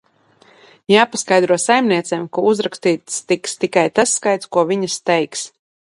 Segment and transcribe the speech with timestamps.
[0.93, 5.45] Jāpaskaidro saimniecēm, ka uzrakstīts tiks tikai tas skaits, ko viņas teiks.